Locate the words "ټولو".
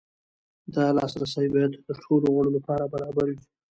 2.03-2.27